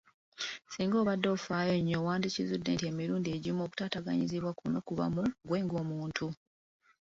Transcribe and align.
Singa 0.71 0.95
obadde 1.01 1.27
ofaayo 1.35 1.73
nnyo, 1.79 1.97
wandikizudde 2.05 2.69
nti 2.73 2.85
emirundi 2.91 3.29
egimu 3.37 3.59
okutaataganyizibwa 3.63 4.51
kuno 4.59 4.79
kuba 4.87 5.05
mu 5.13 5.23
ggwe 5.45 5.57
ng’omuntu. 5.65 6.25